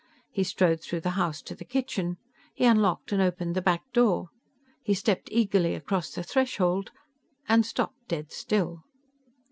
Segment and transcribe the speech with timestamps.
[0.31, 2.17] He strode through the house to the kitchen.
[2.55, 4.29] He unlocked and opened the back door.
[4.81, 6.89] He stepped eagerly across the threshold
[7.47, 8.81] and stopped dead still.